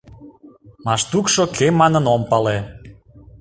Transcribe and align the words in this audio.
Маштукшо 0.85 1.43
кӧ 1.57 1.67
манын, 1.79 2.05
ом 2.13 2.21
пале... 2.31 2.57